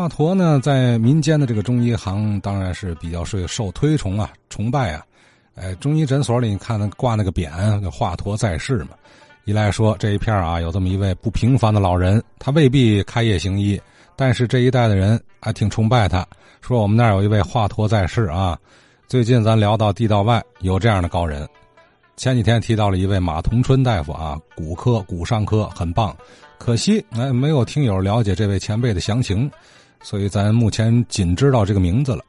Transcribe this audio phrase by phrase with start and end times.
[0.00, 5.04] 华佗呢，在民间的这个中医行当然是比较受受推崇啊、崇拜啊。
[5.56, 8.92] 哎，中医诊所里你看那挂那个匾，华佗在世嘛。
[9.44, 13.78] 一来说这一片啊，有这么一位不平凡的老人，他未必开业行医，
[14.16, 16.26] 但是这一代的人还挺崇拜他。
[16.62, 18.58] 说我们那儿有一位华佗在世啊。
[19.06, 21.46] 最近咱聊到地道外有这样的高人，
[22.16, 26.16] 前几天提到了一位马同春大夫啊，骨科、骨伤科很棒。
[26.56, 29.50] 可惜哎，没有听友了解这位前辈的详情，
[30.02, 32.22] 所以咱目前仅知道这个名字了。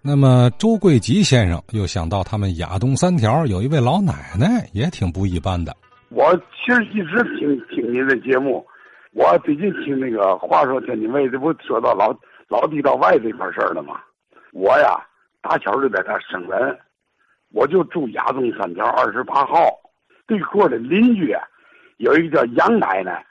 [0.00, 5.72] 那么周贵吉先生又想到他们亚东三条有一位老奶奶也挺不一般的。
[6.08, 8.66] 我其实一直听听您的节目，
[9.12, 12.12] 我最近听那个话说天津卫，这不说到老
[12.48, 14.00] 老地道外这块事儿了吗？
[14.52, 15.00] 我呀，
[15.40, 16.76] 打小就在这生人，
[17.52, 19.68] 我就住亚东三条二十八号
[20.26, 21.32] 对过的邻居，
[21.98, 23.24] 有一个叫杨奶奶，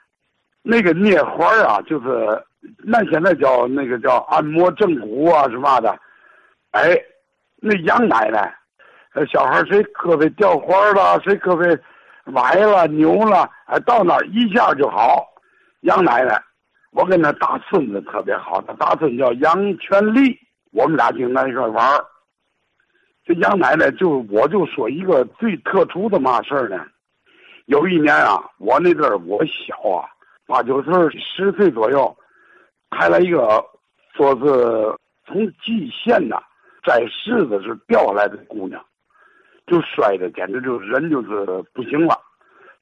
[0.62, 2.42] 那个聂环啊，就是
[2.84, 5.98] 那现在叫那个叫按摩正骨啊什么的。
[6.70, 6.96] 哎，
[7.56, 8.54] 那杨奶奶，
[9.14, 11.78] 呃，小孩谁胳膊掉花了，谁胳膊
[12.26, 15.26] 崴了、扭了，哎，到那一下就好。
[15.80, 16.40] 杨奶奶，
[16.92, 20.38] 我跟那大孙子特别好，他大孙子叫杨全利，
[20.72, 22.00] 我们俩经常一块玩。
[23.24, 26.84] 这杨奶奶就我就说一个最特殊的嘛事儿呢。
[27.66, 30.08] 有一年啊，我那阵儿我小啊，
[30.46, 32.16] 八九岁、十岁左右，
[32.96, 33.64] 开了一个
[34.14, 34.94] 说是
[35.26, 36.36] 从蓟县呐。
[36.84, 38.84] 在世的是掉下来的姑娘，
[39.68, 42.20] 就摔的简直就人就是不行了，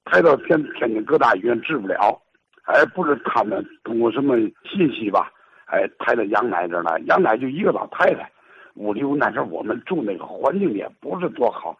[0.06, 2.18] 抬到天天津各大医院治不了，
[2.64, 5.30] 哎，不是他们通过什么信息吧，
[5.66, 8.32] 哎，抬到杨奶这儿来，杨奶就一个老太太，
[8.76, 11.76] 屋里有那时候我们住那个环境也不是多好，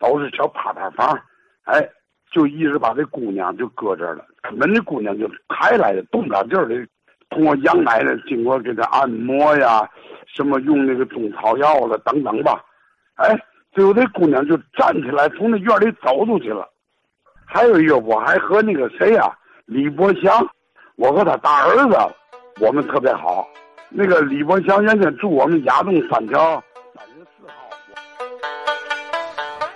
[0.00, 1.16] 都是小趴趴房，
[1.66, 1.88] 哎，
[2.32, 6.74] 就一直把这姑娘就搁这儿了，根本这姑娘就抬来的动不了劲儿的，
[7.40, 9.88] 通过杨奶奶经过给他按摩呀。
[10.32, 12.62] 什么用那个中草药了等等吧，
[13.16, 13.36] 哎，
[13.72, 16.68] 最后这姑娘就站起来从那院里走出去了。
[17.44, 19.28] 还有一个，我还和那个谁呀，
[19.66, 20.32] 李伯祥，
[20.94, 21.96] 我和他大儿子，
[22.60, 23.44] 我们特别好。
[23.88, 26.62] 那个李伯祥原先住我们亚东三条
[26.94, 27.52] 三十四号。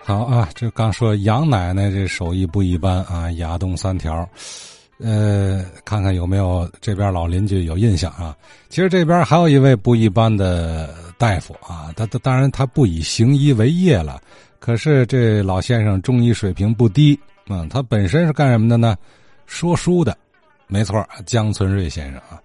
[0.05, 4.25] 好啊，这刚说杨奶奶这手艺不一般啊，亚东三条。
[4.99, 8.37] 呃，看看有没有这边老邻居有印象啊？
[8.69, 14.21] 其实这边还有一位不一般的大夫啊，他他当然他不以行医为业了，
[14.61, 17.19] 可是这老先生中医水平不低
[17.49, 17.67] 啊。
[17.69, 18.97] 他本身是干什么的呢？
[19.47, 20.17] 说书的，
[20.69, 22.41] 没错，江存瑞先生啊。